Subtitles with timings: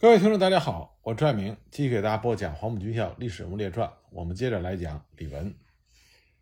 [0.00, 3.86] 各位听众，大家好，我朱爱明继续给大家播讲《黄埔军校历史人物列传》。
[4.08, 5.54] 我们接着来讲李文。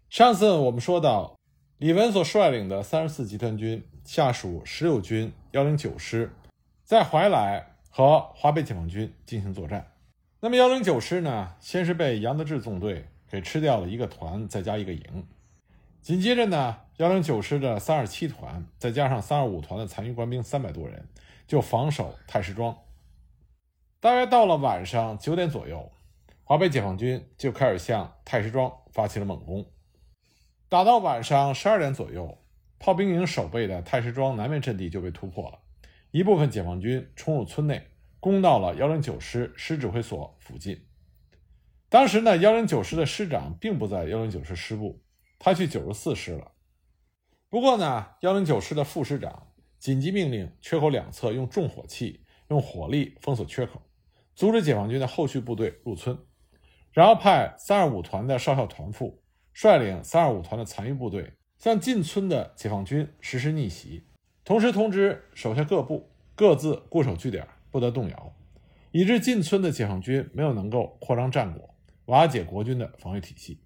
[0.09, 1.37] 上次我们说到，
[1.79, 6.31] 李文所率领的三十四集团军下属十六军幺零九师，
[6.85, 9.91] 在怀来和华北解放军进行作战。
[10.39, 15.27] 那么幺零九师呢，先是被杨得志纵队给吃掉了一个团，再加一个营。
[16.01, 21.09] 紧接着呢，幺零九师的三二七团，再加上三二五团的残余官兵三百多人，
[21.49, 22.79] 就防守太师庄。
[24.01, 25.91] 大约到了晚上九点左右，
[26.45, 29.69] 华北解放军就开始向太师庄发起了猛攻。
[30.69, 32.39] 打到晚上十二点左右，
[32.79, 35.59] 炮兵营守备的太师庄南面阵地就被突破了，
[36.13, 37.89] 一部分解放军冲入村内，
[38.21, 40.87] 攻到了幺零九师师指挥所附近。
[41.89, 45.03] 当时呢，幺零九师的师长并不在幺零九师师部，
[45.41, 46.53] 他去九十四师了。
[47.49, 49.49] 不过呢，幺零九师的副师长
[49.81, 53.83] 紧急命令缺口两侧用重火器、用火力封锁缺口。
[54.39, 56.17] 阻止解放军的后续部队入村，
[56.93, 59.21] 然后派三二五团的少校团副
[59.53, 64.05] 率领三二五团的残余部队向进村的解放军实施逆袭，
[64.45, 68.33] 同时通知手下各部各自固守据点，不得动摇，
[68.93, 73.65] 以致进村的解放军没有能够扩张战果，瓦解国军的防御体系。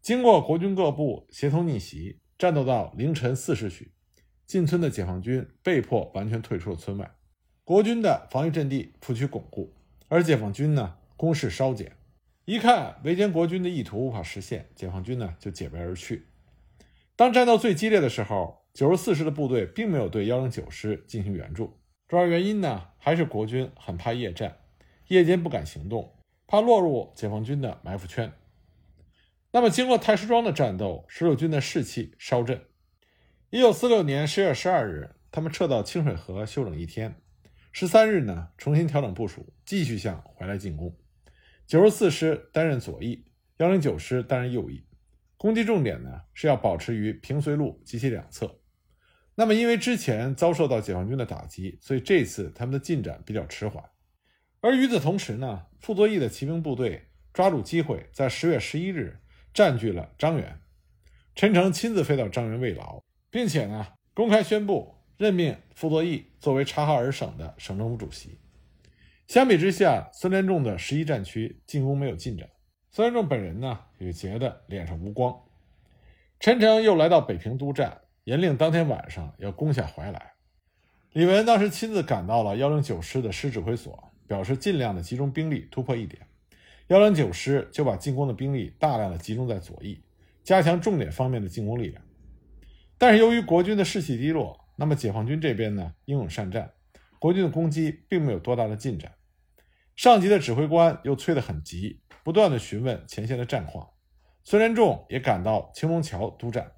[0.00, 3.92] 经过国军各部协同逆袭，战斗到凌晨四时许，
[4.46, 7.10] 进村的解放军被迫完全退出了村外。
[7.66, 9.72] 国军的防御阵地复趋巩固，
[10.08, 11.96] 而解放军呢攻势稍减，
[12.44, 16.26] 一看围歼国军的意图无法实现，解放军呢就解围而去。
[17.16, 24.58] 当战斗最激烈的时候，九十四师的部队并没有对幺零九师进行援助，主要原因呢还是国军很怕夜战，
[25.08, 26.14] 夜间不敢行动，
[26.46, 28.30] 怕落入解放军的埋伏圈。
[29.52, 32.60] 那么经过太师庄的战斗，十六军的士气稍振。
[33.48, 37.14] 一九四六年十月十二日，他们撤到清水河休整一天。
[37.76, 40.96] 十三日呢，重新调整部署，继续向怀来进攻。
[41.66, 43.24] 九十四师担任左翼，
[43.56, 44.86] 幺零九师担任右翼。
[45.36, 48.60] 攻击重点呢是要保持于平绥路及其两侧。
[49.34, 53.82] 那么因为之前遭受到解放军的打击，所以这次他们的进展比较迟缓。
[54.60, 59.18] 而与此同时呢，傅作义的骑兵部队抓住机会，在十月十一日
[59.52, 60.60] 占据了张园。
[61.34, 64.93] 陈诚亲自飞到张园慰劳，并且呢公开宣布。
[65.16, 68.38] 任命傅作义作为察哈尔省的省政府主席。
[69.28, 72.48] 相比之下，孙连仲的十一战区进攻没有进展。
[72.90, 75.34] 孙连仲本人呢，也觉得脸上无光。
[76.40, 80.32] 陈诚又来到北平督战，严令当天晚上要攻下怀来。
[81.12, 86.26] 李文当时亲自赶到了幺零九师的师指挥所，表示尽量的集中兵力突破一点。
[86.88, 90.02] 幺零九师就把进攻的兵力大量的集中在左翼，
[90.42, 92.02] 加强重点方面的进攻力量。
[92.98, 94.62] 但是由于国军的士气低落。
[94.76, 96.72] 那么解放军这边呢，英勇善战，
[97.18, 99.12] 国军的攻击并没有多大的进展。
[99.94, 103.90] 上级的指挥官又催得很急，不断的询问前线的战况。
[104.42, 106.72] 孙连仲也赶到青龙桥督战。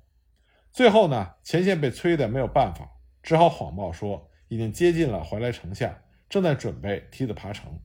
[0.73, 2.89] 最后呢，前线被催得没有办法，
[3.23, 7.81] 只好谎报说已经接近了怀来城下，正在准备梯子爬城。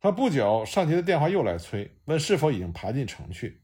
[0.00, 3.60] 可不久，上级的电话又来催，问是否已经爬进城去。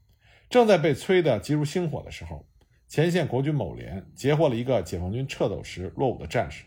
[0.47, 2.47] 正在被催得急如星火的时候。
[2.87, 6.63] 前线国军某连截获了一个解放军撤走时落伍的战士，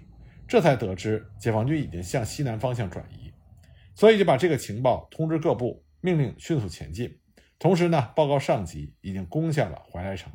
[0.47, 3.33] 这才得知解放军已经向西南方向转移，
[3.95, 7.19] 所以就把这个情报通知各部，命令迅速前进。
[7.59, 10.33] 同时呢，报告上级已经攻下了怀来城。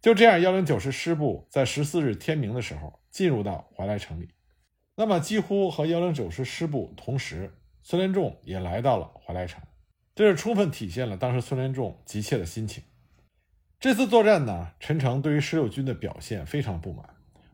[0.00, 4.28] 就这样，幺零九师师部在十四日天明的时候进入到怀来城里。
[4.96, 9.62] 那么，几乎和幺零九师师部同时，孙连仲也来到了怀来城，
[10.14, 12.82] 这是充分体现了当时孙连仲急切的心情。
[13.80, 17.08] 这次作战呢，陈诚对于十六军的表现非常不满，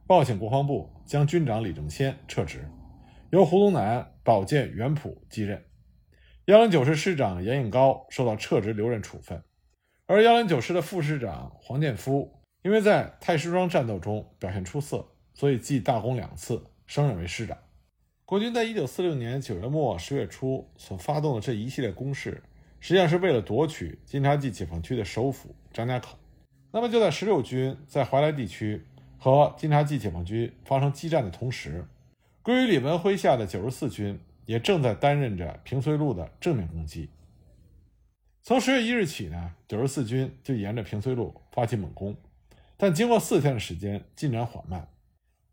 [0.09, 2.69] 报请国防部将军长李正先撤职，
[3.31, 5.63] 由胡宗南、保荐袁普继任。
[6.47, 9.41] 幺零九师师长严应高受到撤职留任处分，
[10.07, 17.57] 而幺零九师的副师长黄建夫因为在太师庄战斗中表现出色，所以记大功两次，升任为师长。
[18.25, 22.43] 国军在一九四六年九月末十月初所发动的这一系列攻势。
[22.79, 26.17] 实际上是为了夺取金察冀解放区的首府张家口。
[26.77, 28.85] 那么就在十六军在怀来地区
[29.17, 31.87] 和金察冀解放军发生激战的同时，
[32.43, 37.09] 归于李文麾下的九十四军也正在担任着平绥路的正面攻击。
[38.43, 42.15] 从十月一日起呢，九十四军就沿着平绥路发起猛攻，
[42.77, 44.87] 但经过四天的时间，进展缓慢。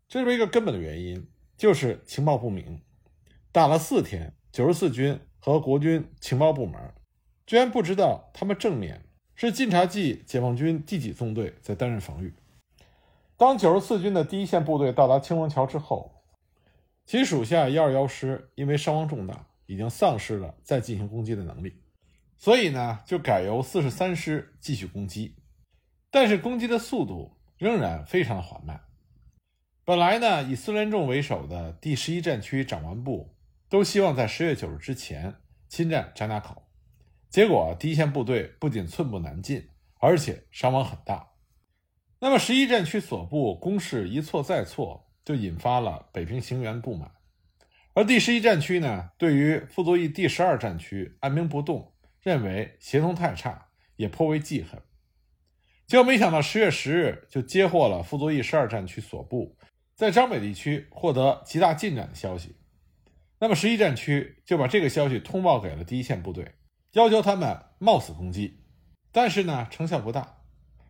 [0.06, 1.26] 这是一个根本的原因，
[1.56, 2.82] 就是情报不明。
[3.50, 6.92] 打了四天，九十四军和国军情报部门。
[7.46, 9.06] 居然不知道他们正面
[9.36, 12.34] 是晋察冀解放军第几纵队在担任防御。
[13.36, 16.22] 当九十四军的第一线部队到达青龙桥之后，
[17.04, 21.74] 其属下幺二幺师因为伤亡重大，已经丧失了再进行攻击的能力，
[22.38, 25.34] 所以呢，就改由四十三师继续攻击。
[26.10, 28.82] 但是攻击的速度仍然非常缓慢。
[29.84, 33.34] 本来呢，以孙连仲为首的第十一战区长官部
[33.68, 35.34] 都希望在十月九日之前
[35.68, 36.63] 侵占张家口，
[37.34, 41.32] 结果第一线部队不仅寸步难进，而且伤亡很大。
[42.20, 47.10] 那么十一战区所部攻势一错再错，就引发了北平行员不满。
[47.92, 51.92] 而第十一战区呢，对于傅作义第十二战区按兵不动，
[52.22, 53.66] 认为协同太差，
[53.96, 54.80] 也颇为记恨。
[55.88, 59.58] 结果没想到十月十日就接获了傅作义十二战区所部。
[59.96, 62.54] 在张北地区获得极大进展的消息，
[63.40, 66.52] 那么十一战区就把这个消息通报给了第一线部队，
[66.94, 68.64] 要求他们冒死攻击。
[69.12, 70.38] 但是呢，成效不大。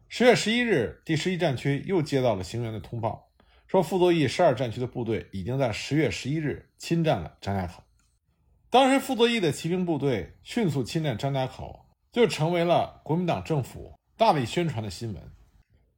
[0.09, 3.29] 十月十一日，第十一战区又接到了行员的通报，
[3.67, 7.83] 说傅作义十二战区的部队已经在十月十一日侵占了张家口。
[8.71, 15.23] 当时傅作义的骑兵部队迅速侵占张家口，就成为了国民党政府大力宣传的新闻。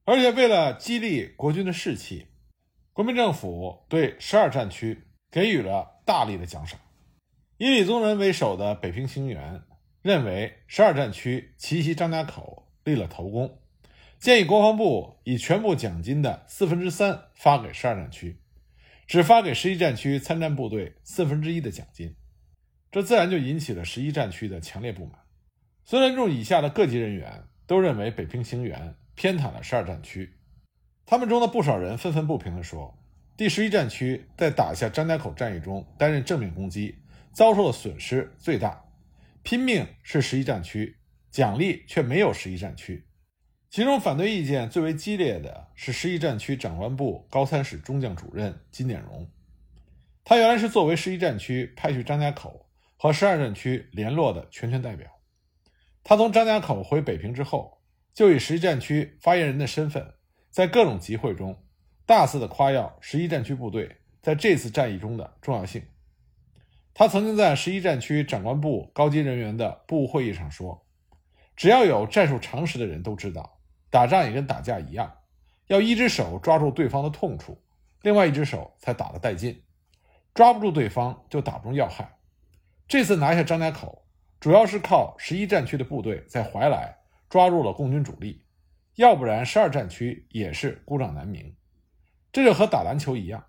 [0.05, 2.29] 而且为了激励国军的士气。
[2.93, 6.81] 国民政府对十二战区给予了大力的奖赏，
[7.59, 9.61] 以李宗仁为首的北平行员
[10.07, 13.59] 认为十二战区奇袭张家口立了头功，
[14.21, 18.39] 建议国防部以全部奖金的四分之三发给十二战区，
[19.09, 22.15] 只发给十一战区参战部队四分之一的奖金，
[22.93, 25.19] 这自然就引起了十一战区的强烈不满。
[25.85, 30.35] 孙连仲以下的各级人员都认为北平行员偏袒了十二战区。
[31.05, 32.97] 他们中的不少人愤愤不平地说
[33.37, 36.95] ：“第十一战区在打下张家口战役中担任正面攻击，
[37.33, 38.85] 遭受的损失最大。
[39.47, 40.97] 拼命是十一战区，
[41.31, 43.07] 奖励却没有十一战区。”
[43.71, 49.31] 其中反对意见最为激烈的是十一战区长官部高参使中将主任金典荣。
[50.25, 55.09] 他原来是作为十一战区派去张家口和十二战区联络的全权代表。
[56.03, 57.81] 他从张家口回北平之后，
[58.13, 60.15] 就以十一战区发言人的身份。
[60.51, 61.57] 在各种集会中，
[62.05, 65.85] 大肆的夸耀十一战区部队在这次战役中的重要性。
[66.99, 70.87] 他曾经在十一战区长官部高级人员的部务会议上说
[71.55, 73.61] ：“只要有战术常识的人都知道，
[73.91, 75.15] 打仗也跟打架一样，
[75.67, 77.63] 要一只手抓住对方的痛处，
[78.01, 79.63] 另外一只手才打得带劲。
[80.33, 82.17] 抓不住对方，就打不中要害。
[82.89, 84.07] 这次拿下张家口，
[84.41, 86.97] 主要是靠十一战区的部队在怀来
[87.29, 88.43] 抓住了共军主力。”
[88.97, 91.55] 要不然，十二战区也是孤掌难鸣。
[92.33, 93.45] 这就和打篮球一样，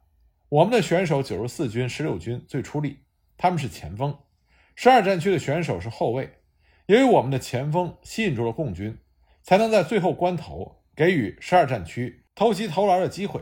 [0.50, 3.00] 我们的选手九十四军、十六军最出力，
[3.38, 4.12] 他们是前锋；
[4.76, 6.42] 十二战区的选手是后卫。
[6.88, 8.98] 由于我们的前锋吸引住了共军，
[9.44, 13.42] 才能在最后关头给予十二战区偷袭投篮的机会。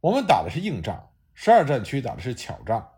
[0.00, 2.88] 我们打的是硬仗，十二战区打的是巧仗。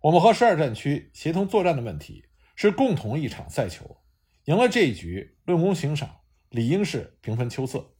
[0.00, 2.24] 我们和十二战区协同作战的问题
[2.56, 3.98] 是共同一场赛球，
[4.44, 6.16] 赢了这一局，论功行赏。
[6.50, 7.92] 理应是平分秋色。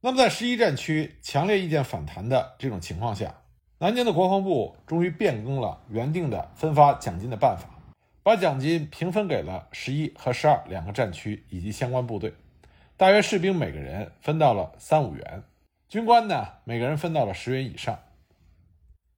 [0.00, 3.43] 那么，在十一战区强烈意见反弹的这种情况下，
[3.78, 7.68] 南京的国防部终于变更了原定的分发奖金的办法，
[8.22, 12.32] 把奖金平分给了十一和十二两个战区以及相关部队，
[12.96, 15.42] 大约士兵每个人分到了三五元，
[15.88, 17.98] 军官呢每个人分到了十元以上。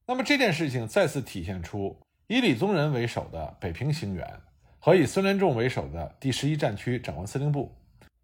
[0.06, 4.40] 那么这件事情再次体现出以李宗仁为首的北平行员
[4.78, 7.72] 和以孙连仲为首的第十一战区长官司令部。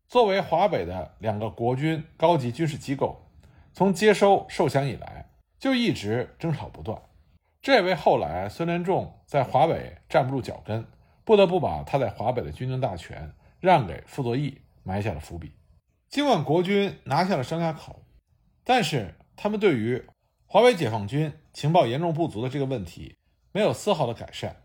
[0.09, 3.21] 作为华北的两个国军高级军事机构，
[3.73, 5.26] 从接收受降以来
[5.62, 7.00] 就一直争吵不断，
[7.61, 10.85] 这也为后来孙连仲在华北站不住脚跟，
[11.23, 15.52] 不得不把他在华北的军政大权让给傅作义埋下了伏笔。
[16.09, 18.02] 尽管国军拿下了张家口，
[18.64, 20.04] 但是他们对于
[20.47, 23.14] 华北解放军情报严重不足的这个问题
[23.52, 24.64] 没有丝毫的改善。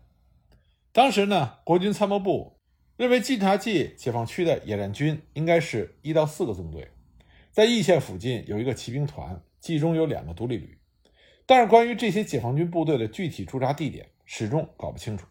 [0.90, 2.58] 当时呢，国军参谋部。
[2.96, 6.90] 认为晋察冀解放区的野战军应该是一到四个纵队，
[7.52, 10.77] 在易县附近有一个骑兵团，冀中有两个独立旅。
[11.48, 15.26] 但是关于这些解放军部队的具体驻扎地点，始终搞不清楚。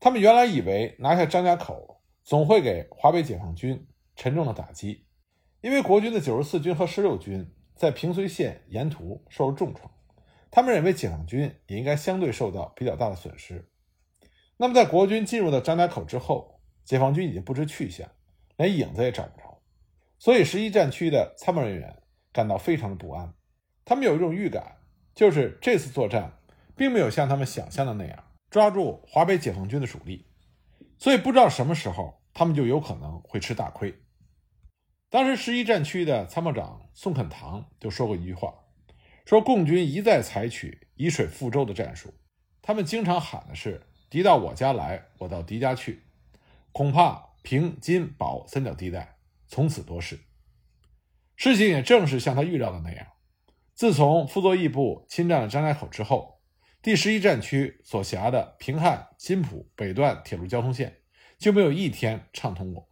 [0.00, 3.86] 他们原来以为拿下张家口总会给华北解放军
[4.16, 5.06] 沉重的打击，
[5.60, 9.88] 因为国军的九十四军和十六军在平绥线沿途受了重创，
[10.50, 13.70] 他们认为解放军也应该相对受到比较大的损失。
[14.56, 18.10] 那么在国军进入到张家口之后，解放军已经不知去向，
[18.56, 19.62] 连影子也找不着，
[20.18, 22.02] 所以十一战区的参谋人员
[22.32, 23.32] 感到非常的不安。
[23.84, 24.78] 他们有一种预感，
[25.14, 26.38] 就是这次作战
[26.76, 30.26] 并没有像他们想象的那样抓住华北解放军的主力，
[30.98, 33.94] 所以不知道什么时候他们就有可能会吃大亏。
[35.10, 38.54] 当时十一战区的参谋长宋肯堂就说过一句话，
[39.26, 42.14] 说共军一再采取以水覆舟的战术，
[42.62, 46.02] 他们经常喊的是“敌到我家来，我到敌家去”，
[46.72, 49.16] 恐怕平津保三角地带
[49.46, 50.18] 从此多事。
[51.36, 53.06] 事情也正是像他预料的那样，
[53.74, 56.40] 自从傅作义部侵占了张家口之后，
[56.82, 60.98] 第十一战区所辖的平汉、新浦北段铁路交通线
[61.38, 62.88] 就没有一天畅通过。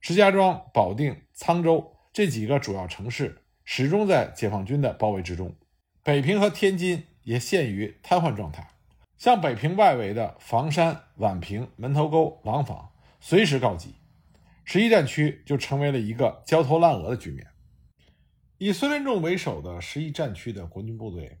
[0.00, 5.54] 石家庄、保定、沧州这几个主要城市始终在解放军的包围之中，
[6.02, 8.68] 北平和天津也陷于瘫痪状态。
[9.16, 12.90] 像北平外围的房山、宛平、门头沟、廊坊
[13.20, 13.94] 随时告急，
[14.64, 17.46] 十一战区就成为了一个焦头烂额的局面。
[18.62, 21.38] 以孙连仲为首的十一战区的国军部队，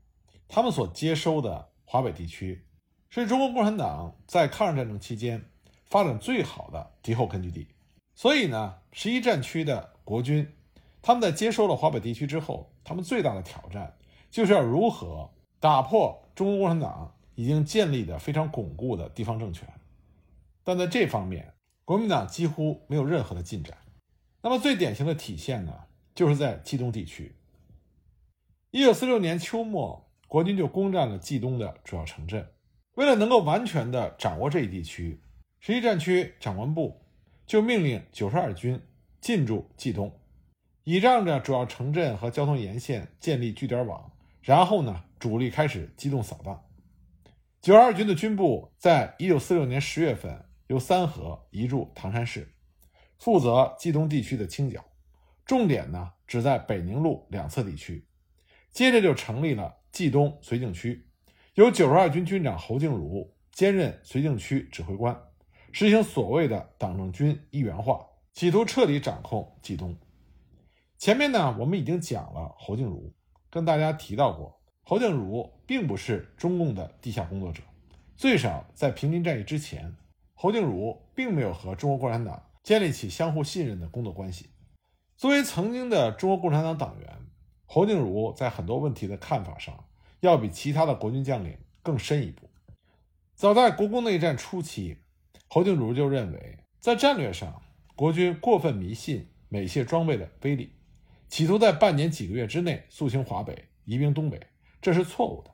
[0.48, 2.64] 他们所接收的华北地区，
[3.10, 5.44] 是中国共产党在抗日战争期间
[5.84, 7.68] 发展最好的敌后根据地。
[8.14, 10.50] 所以呢，十一战区的国军，
[11.02, 13.98] 他们在接收了华北地区之后，他们最大的挑战
[14.30, 19.68] 就是要如何打破中国共产党已经建立的非常巩固的地方政权。
[20.64, 21.52] 但在这方面，
[21.84, 23.76] 国民党几乎没有任何的进展。
[24.40, 25.74] 那么最典型的体现呢，
[26.20, 27.34] 就是在冀东地区。
[28.72, 32.46] 一九四六年秋末，国军就攻占了冀东的主要城镇。
[32.96, 35.22] 为了能够完全的掌握这一地区，
[35.60, 37.00] 十一战区长官部。
[37.46, 38.78] 就命令九十二军
[39.22, 40.14] 进驻冀东，
[40.84, 44.12] 倚仗着主要城镇和交通沿线建立据点网，
[44.42, 46.62] 然后呢，主力开始机动扫荡。
[47.62, 52.46] 九十二军的军部在一九四六年十月份由三河移驻唐山市，
[53.18, 54.84] 负责冀东地区的清剿，
[55.50, 58.06] 重点呢只在北宁路两侧地区。
[58.70, 61.08] 接着就成立了冀东绥靖区，
[61.54, 65.20] 由九十二军军长侯静茹兼任绥靖区指挥官。
[65.72, 69.98] 实行所谓的党政军一元化，企图彻底掌控冀东。
[70.98, 73.12] 前面呢，我们已经讲了侯静茹，
[73.50, 77.60] 跟大家提到过，侯静茹并不是中共的地下工作者，
[78.14, 79.96] 最少在平津战役之前，
[80.32, 84.50] 侯静茹并没有和中国共产党建立起相互信任的工作关系。
[85.20, 87.06] 作为曾经的中国共产党党员，
[87.66, 89.84] 侯静茹在很多问题的看法上，
[90.20, 92.48] 要比其他的国军将领更深一步。
[93.34, 94.96] 早在国共内战初期。
[95.46, 97.60] 侯静茹就认为，在战略上，
[97.94, 100.72] 国军过分迷信美械装备的威力，
[101.28, 104.40] 企图在半年几个月之内肃清华北、移兵东北，
[104.80, 105.50] 这是错误的。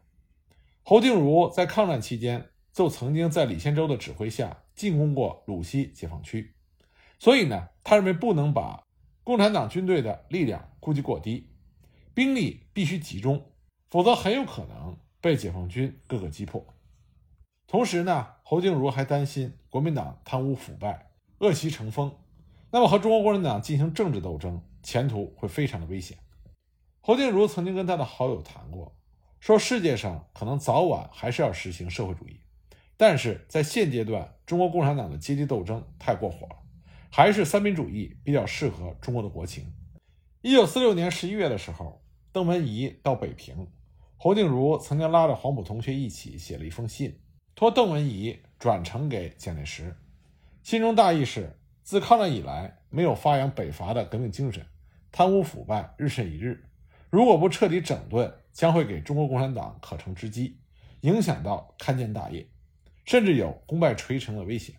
[0.84, 6.54] 侯静茹在抗战期间就曾经在李先洲的指挥下进攻过鲁西解放区，
[7.18, 8.85] 所以呢，他认为不能把
[9.26, 11.50] 共产党军队的力量估计过低，
[12.14, 13.44] 兵力必须集中，
[13.90, 16.64] 否则很有可能被解放军各个击破。
[17.66, 22.14] 同时呢，侯静茹还担心国民党贪污腐败、恶习成风，
[22.70, 26.16] 那么和中国共产党进行政治斗争，前途会非常的危险。
[27.00, 28.94] 侯静茹曾经跟他的好友谈过，
[29.40, 32.38] 说世界上可能早晚还是要实行社会主义，
[32.96, 36.56] 但是在现阶段，中国共产党的阶级斗争太过火了，
[37.10, 39.72] 还是三民主义比较适合中国的国情。
[40.42, 43.66] 一九四六年十一月的时候，邓文仪到北平，
[44.16, 47.18] 侯静茹曾经拉着黄埔同学一起写了一封信。
[47.54, 49.96] 托邓文仪转呈给蒋介石，
[50.62, 54.66] 信中大意是：自抗战以来，没有发扬北伐的革命精神，
[55.10, 56.62] 贪污腐败日甚一日。
[57.08, 60.58] 如果不彻底整顿，将会给中国共产党可乘之机，
[61.00, 62.46] 影响到勘建大业，
[63.04, 64.76] 甚至有功败垂成的危险。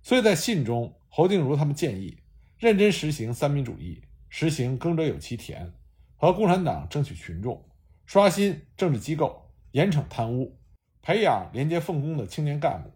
[0.00, 2.18] 所以在信中，侯静茹他们建议
[2.58, 5.72] 认真实行三民主义，实行耕者有其田，
[6.16, 7.64] 和共产党争取群众，
[8.06, 10.56] 刷新政治机构，严惩贪污。
[11.00, 12.90] 培养廉洁奉公的青年干部，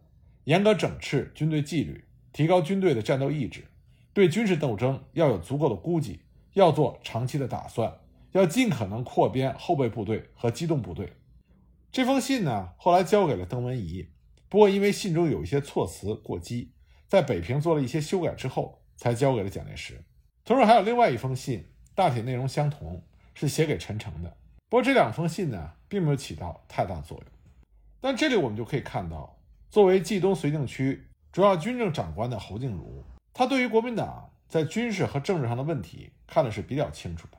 [0.45, 3.65] 严格整治军队纪律，提高军队的战斗意志，
[4.13, 6.21] 对军事斗争要有足够的估计，
[6.53, 8.01] 要做长期的打算，
[8.33, 11.15] 要尽可能扩编后备部队和机动部队。
[11.91, 14.09] 这封信呢，后来交给了邓文仪，
[14.49, 16.73] 不过因为信中有一些措辞过激，
[17.13, 20.03] 在北平做了一些修改之后，才交给了蒋介石。
[20.47, 23.03] 同时还有另外一封信，大体内容相同，
[23.35, 24.35] 是写给陈诚的。
[24.71, 27.27] 不过这两封信呢，并没有起到太大作用。
[28.01, 29.37] 但这里我们就可以看到，
[29.69, 33.05] 作为冀东绥靖区主要军政长官的侯静茹，
[33.35, 37.37] 他对于国民党在军事和政治上的问题看的是比较清楚的。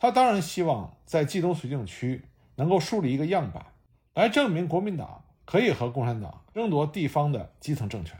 [0.00, 2.24] 他当然希望在冀东绥靖区
[2.56, 3.66] 能够树立一个样板，
[4.14, 8.18] 来证明国民党可以和共产党争夺地方的基层政权。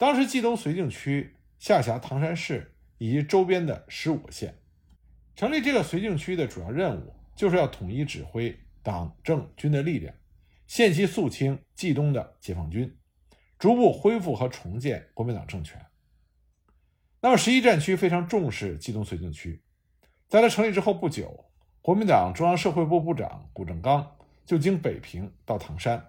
[0.00, 4.54] 当时冀东绥靖区下辖唐山市以及周边的十五个县，
[5.36, 10.14] 成立这个绥靖区的主要任务就是要统一指挥党政军的力量。
[10.66, 12.96] 限期肃清冀东的解放军，
[13.58, 15.78] 逐步恢复和重建国民党政权。
[17.20, 19.62] 那么十一战区非常重视冀东绥靖区，
[20.28, 21.50] 在它成立之后不久，
[21.82, 24.16] 国民党中央社会部部长谷正刚
[24.46, 26.02] 就经北平到唐山，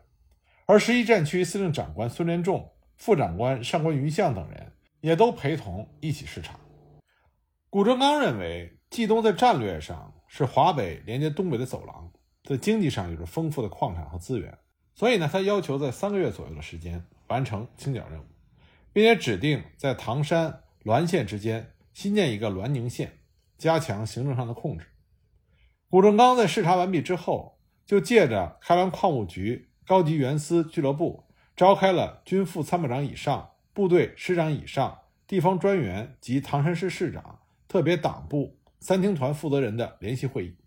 [0.66, 2.72] 而十一战区司令长官孙连仲、
[3.02, 6.60] 副长官上官云相等人也都陪同一起视察。
[7.68, 12.12] 谷正刚认为，冀东在战略上是华北连接东北的走廊，
[12.44, 14.56] 在经济上有着丰富的矿产和资源，
[14.94, 18.26] 所以呢，他要求在三个月左右的时间完成清剿任务，
[18.94, 23.18] 并且指定在唐山、滦县之间新建一个滦宁县，
[23.58, 24.86] 加强行政上的控制。
[25.90, 31.24] 谷正刚在视察完毕之后，就借着开完矿务局高级员司俱乐部，
[31.56, 37.40] 召开了军副参谋长以上、部队师长以上、地方专员及唐山市市长。
[37.68, 40.58] 特别党部三厅团负责人的联席会议，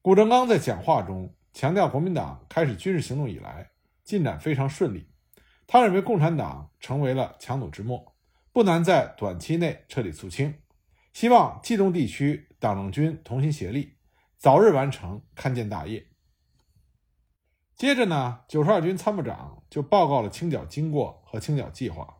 [0.00, 3.70] 谷正刚在讲话中强调，国民党开始军事行动以来
[4.04, 5.08] 进展非常顺利。
[5.66, 8.14] 他认为共产党成为了强弩之末，
[8.52, 10.54] 不难在短期内彻底肃清。
[11.12, 13.94] 希望冀东地区党政军同心协力，
[14.36, 16.06] 早日完成勘建大业。
[17.76, 22.16] 接着呢，九十二军参谋长就报告了清剿经过和清剿计划。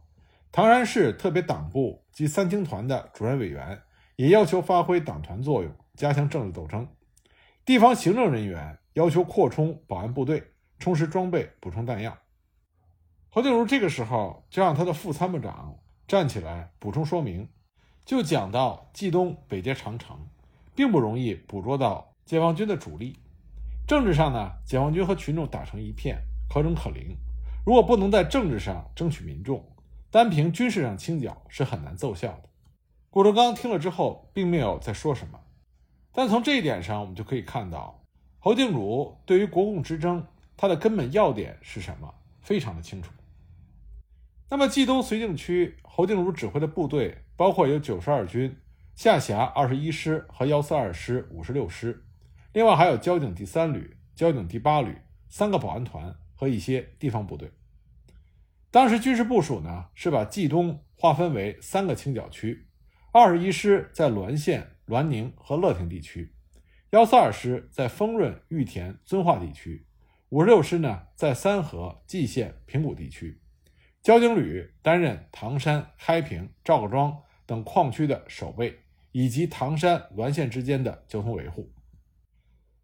[0.52, 3.80] 唐山市特别党部及三厅团的主任委员
[4.16, 6.86] 也要求发挥党团作用，加强政治斗争。
[7.64, 12.18] 地方行政人员要求扩充保安部队，充实装备，补充弹药。
[13.30, 15.74] 侯定茹这个时候就让他的副参谋长
[16.06, 17.48] 站起来补充说明，
[18.04, 20.28] 就讲到冀东北接长城，
[20.74, 23.18] 并不容易捕捉到解放军的主力。
[23.86, 27.16] 政治上呢，解放军和群众打成一片，可整可零。
[27.64, 29.64] 如果不能在政治上争取民众，
[30.10, 32.48] 单凭军事上清剿是很难奏效的。
[33.10, 35.38] 谷正刚听了之后，并没有再说什么。
[36.10, 38.02] 但从这一点上，我们就可以看到，
[38.40, 40.26] 侯定茹对于国共之争，
[40.56, 43.12] 它的根本要点是什么，非常的清楚。
[44.50, 48.56] 那么，冀东绥靖区，侯定茹指挥的部队包括有九十二军
[48.96, 52.04] 下辖二十一师和幺四二师、五十六师，
[52.56, 54.96] 另外还有交警第三旅、交警第八旅、
[55.28, 57.52] 三个保安团和一些地方部队。
[58.70, 62.66] 当时军事部署呢，是把冀东划分为三个清剿区：
[63.12, 66.32] 二十一师在滦县、滦宁和乐亭地区；
[66.92, 69.84] 幺四二师在丰润、玉田、遵化地区；
[70.30, 73.38] 五十六师呢在三河、蓟县、平谷地区；
[74.00, 78.78] 交警旅担任唐山、开平、赵各庄等矿区的守备，
[79.12, 81.70] 以及唐山、滦县之间的交通维护。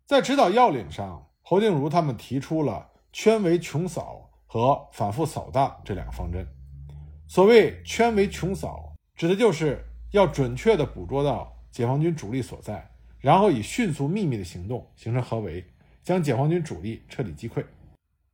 [0.06, 4.28] 在指导要领上，侯定茹他们提出了圈围穷扫。
[4.52, 6.46] 和反复扫荡这两个方针，
[7.26, 15.64] 所谓圈围穷扫，指的就是要准确地捕捉到解放军主力所在，然后以迅速秘密的行动形成合围，
[16.02, 17.64] 将解放军主力彻底击溃。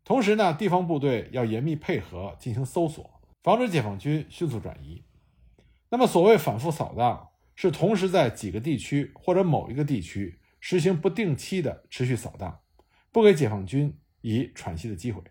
[0.05, 3.09] 同时呢，地方部队要严密配合进行搜索，
[3.45, 5.05] 防止解放军迅速转移。
[5.89, 12.61] 那么，所谓反复扫荡，是同时在几个地区或者某一个地区实行不定期的持续扫荡，
[13.13, 15.23] 不给解放军以喘息的机会。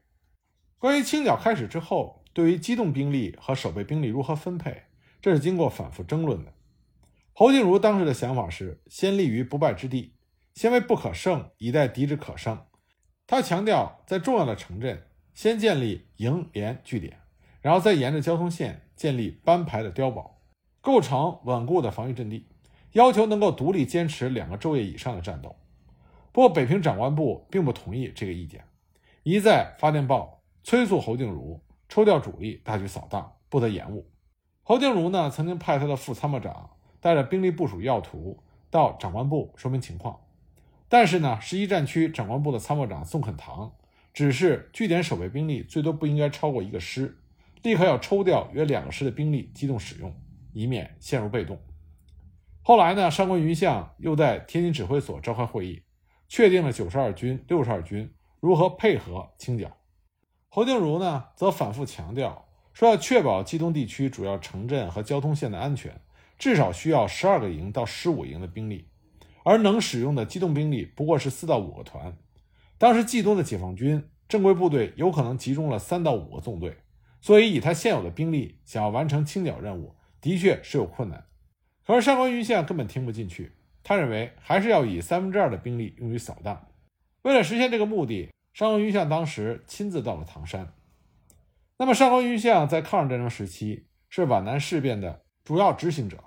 [0.77, 4.83] 关于清剿开始之后，对于机动兵力和守备兵力如何分配，
[5.21, 6.53] 这是经过反复争论的。
[7.33, 10.15] 侯静茹当时的想法是先立于不败之地，
[10.53, 12.65] 先为不可胜，以待敌之可胜。
[13.25, 17.19] 他强调，在重要的城镇先建立营连据点，
[17.61, 20.41] 然后再沿着交通线建立班排的碉堡，
[20.81, 22.47] 构成稳固的防御阵地，
[22.97, 25.55] 要求能够独立坚持两个昼夜以上的战斗。
[26.31, 28.63] 不过，北平长官部并不同意这个意见，
[29.21, 30.41] 一再发电报。
[30.63, 34.09] 催促侯静茹抽调主力，大举扫荡，不得延误。
[34.63, 40.19] 侯静茹呢，曾经派他的副参谋长带着兵力部署要图到长官部说明情况，
[40.89, 43.71] 但是呢，十一战区长官部的参谋长宋肯堂
[44.11, 47.15] 指示据点守备兵力最多不应该超过一个师，
[47.61, 50.11] 立刻要抽调约两个师的兵力机动使用，
[50.51, 51.59] 以免陷入被动。
[52.67, 55.83] 后来呢，上官云相又在天津指挥所召开会议，
[56.27, 59.77] 确定了九十二军、六十二军如何配合清剿。
[60.49, 66.01] 侯定茹呢，则反复强调说，要确保冀东地区主要城镇和交通线的安全，
[66.37, 68.89] 至少需要十二个营到十五营的兵力，
[69.45, 72.17] 而能使用的机动兵力不过是四到五个团。
[72.77, 76.75] 当时冀东的解放军正规部队有可能集中了三到五个纵队，
[77.21, 81.23] 所以以他现有的兵力，想要完成清剿任务，的确是有困难。
[81.87, 86.67] 可是上官云相根本听不进去，他认为还是要以三分之二的兵力用于扫荡。
[87.23, 88.29] 为了实现这个目的。
[88.53, 90.73] 上官云相当时亲自到了唐山。
[91.77, 96.23] 那么，上官云相在抗日战争时期是皖南事变的主要执行者，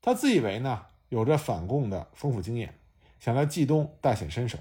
[0.00, 2.78] 他自以为呢有着反共的丰富经验，
[3.20, 4.58] 想在冀东大显身手。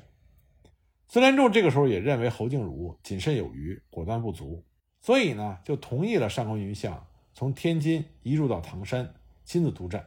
[1.07, 4.65] 孙连仲这个时候也认为侯静茹谨慎有余，果断不足，
[4.99, 9.13] 所以呢就同意了上官云相从天津移入到唐山，
[9.45, 10.05] 亲自督战。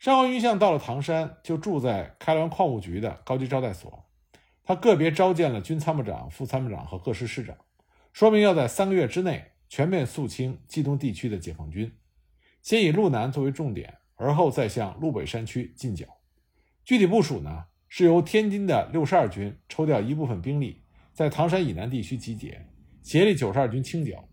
[0.00, 4.06] 上官云相到了唐山，就住在开滦矿务局的高级招待所。
[4.64, 7.54] 他个别召见了军参谋长、副参谋长和各师师长，
[8.14, 11.92] 说明要在三个月之内全面肃清冀东地区的解放军，
[12.62, 16.06] 先以路南作为重点，而后再向路北山区进剿。
[16.82, 20.82] 具体部署呢，是由天津的六十二军抽调一部分兵力，
[21.12, 22.66] 在唐山以南地区集结，
[23.02, 24.26] 协力九十二军清剿。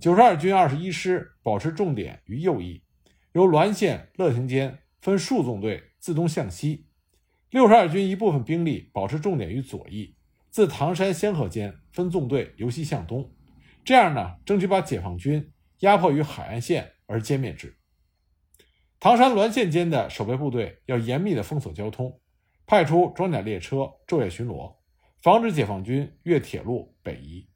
[0.00, 2.82] 九十二军二十一师保持重点于右翼，
[3.30, 4.76] 由滦县乐亭间。
[5.04, 6.86] 分数纵队自东向西，
[7.50, 10.16] 六十二军一部分兵力保持重点于左翼，
[10.48, 13.30] 自唐山仙鹤间分纵队由西向东，
[13.84, 17.76] 这样呢，争取把解放军压迫于海岸线而歼灭之。
[18.98, 22.18] 唐山滦县间的守备部队要严密的封锁交通，
[22.64, 24.76] 派出装甲列车昼夜巡逻，
[25.20, 27.46] 防止解放军越铁路北移。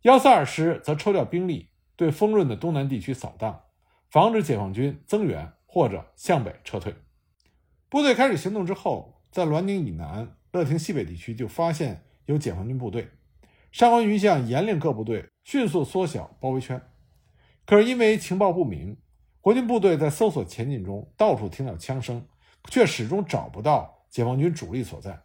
[0.00, 3.64] 幺四二师则抽调兵力对丰润的东南地区扫荡，
[4.08, 5.52] 防止解放军增援。
[5.70, 6.94] 或者向北撤退。
[7.88, 13.10] 部队开始行动之后，在滦宁以南、乐亭西北地区就发现有解放军部队。
[13.70, 16.80] 上官云相严令各部队迅速缩小包围圈。
[17.66, 18.96] 可是因为情报不明，
[19.42, 22.26] 国军部队在搜索前进中到处听到枪声，
[22.70, 25.22] 却始终找不到解放军主力所在。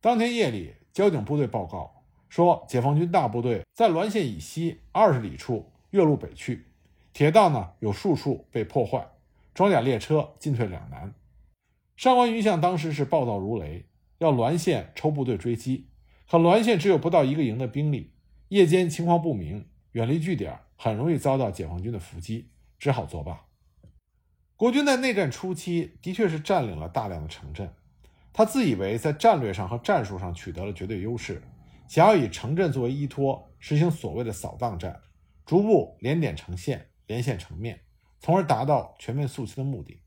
[0.00, 6.66] 当天夜里，交警部队报告说，解放军大部队在滦县以西二十里处越路北去，
[7.14, 9.08] 铁道呢有数处被破坏。
[9.58, 11.12] 装甲列车进退两难，
[11.96, 13.86] 上官云相当时是暴躁如雷，
[14.18, 15.88] 要滦县抽部队追击，
[16.30, 18.12] 可滦县只有不到一个营的兵力，
[18.50, 23.46] 夜间情况不明，远离据点，很容易遭到解放军的伏击，只好作罢。
[24.54, 27.68] 国军在内战初期的确是占领了大量的城镇，
[28.32, 31.42] 他自以为在战略上和战术上取得了绝对优势，
[31.88, 35.00] 想要以城镇作为依托，实行所谓的扫荡战，
[35.44, 37.80] 逐步连点成线，连线成面。
[38.20, 40.02] 从而达到全面肃清的目的。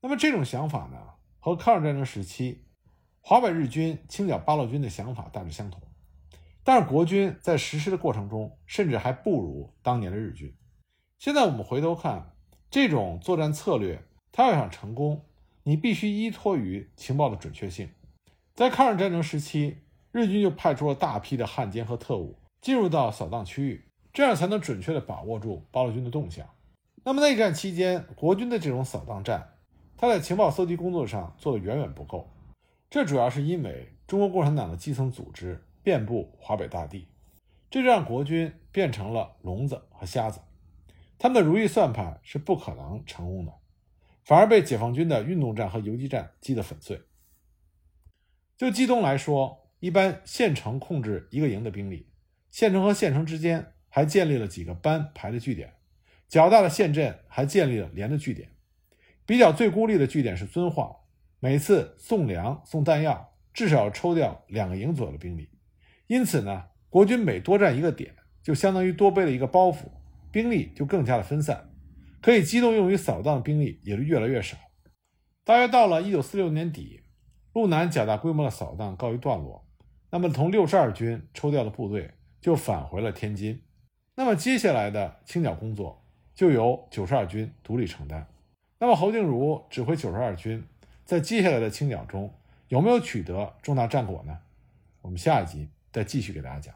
[0.00, 0.98] 那么这种想法呢，
[1.38, 2.64] 和抗日战争时期
[3.20, 5.82] 华北日军清剿八路军的想法大致相同。
[6.62, 10.52] 但是国军在实施的过程中，甚至还不如当年的日军。
[11.18, 12.34] 现在我们回头看，
[12.70, 15.24] 这种作战策略，它要想成功，
[15.62, 17.88] 你必须依托于情报的准确性。
[18.54, 19.78] 在抗日战争时期，
[20.10, 26.48] 日军就派出了大批的汉奸和特务进入到扫荡区域，这样才能准确地把握住八路军的动向。
[27.08, 29.54] 那么内战期间，国军的这种扫荡战，
[29.96, 32.28] 他在情报搜集工作上做的远远不够。
[32.90, 37.06] 这主要是因为中国共产党的基层组织遍布华北大地，
[37.70, 40.40] 这就让国军变成了聋子和瞎子，
[41.16, 43.52] 他们的如意算盘是不可能成功的，
[44.24, 47.00] 反而被解放军的运动战和游击战击得粉碎。
[48.56, 52.08] 就冀东来说，一般县城控制一个营的兵力，
[52.50, 55.72] 县城和县城之间还建立了几个班排的据点。
[56.28, 58.48] 较大的县镇还建立了连的据点，
[59.24, 60.96] 比较最孤立的据点是遵化，
[61.38, 65.48] 每次送粮送弹药至少要抽调两个营左右的兵力，
[66.06, 69.84] 因此呢，国军每多占一个点，就相当于多背了一个包袱，
[70.32, 71.70] 兵力就更加的分散，
[72.20, 74.56] 可以机动用于扫荡的兵力也就越来越少。
[75.44, 77.02] 大约到了一九四六年底，
[77.52, 79.64] 路南较大规模的扫荡告一段落，
[80.10, 83.62] 那么从六十二军抽调的部队就返回了天津，
[84.16, 86.02] 那么接下来的清剿工作。
[86.36, 88.24] 就由九十二军独立承担。
[88.78, 90.64] 那么侯静茹指挥九十二军
[91.04, 92.32] 在接下来的清剿中
[92.68, 94.38] 有没有取得重大战果呢？
[95.00, 96.74] 我们下一集再继续给大家讲。